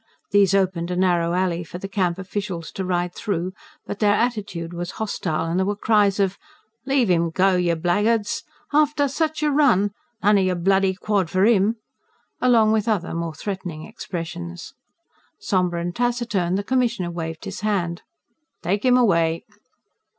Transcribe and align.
These 0.31 0.55
opened 0.55 0.89
a 0.89 0.95
narrow 0.95 1.33
alley 1.35 1.63
for 1.63 1.77
the 1.77 1.87
Camp 1.87 2.17
officials 2.17 2.71
to 2.71 2.83
ride 2.83 3.13
through, 3.13 3.53
but 3.85 3.99
their 3.99 4.15
attitude 4.15 4.73
was 4.73 4.93
hostile, 4.97 5.45
and 5.45 5.59
there 5.59 5.65
were 5.67 5.75
cries 5.75 6.19
of: 6.19 6.39
"Leave 6.87 7.11
'im 7.11 7.29
go, 7.29 7.55
yer 7.55 7.75
blackguards!... 7.75 8.43
after 8.73 9.07
sich 9.07 9.43
a 9.43 9.51
run! 9.51 9.91
None 10.23 10.39
o 10.39 10.41
yer 10.41 10.55
bloody 10.55 10.95
quod 10.95 11.29
for 11.29 11.45
'im!" 11.45 11.75
along 12.41 12.71
with 12.71 12.87
other, 12.87 13.13
more 13.13 13.35
threatening 13.35 13.85
expressions. 13.85 14.73
Sombre 15.37 15.79
and 15.79 15.95
taciturn, 15.95 16.55
the 16.55 16.63
Commissioner 16.63 17.11
waved 17.11 17.45
his 17.45 17.59
hand. 17.59 18.01
"Take 18.63 18.83
him 18.83 18.97
away!" 18.97 19.43